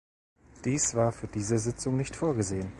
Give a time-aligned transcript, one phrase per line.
[0.65, 2.69] Dies war für diese Sitzung nicht vorgesehen.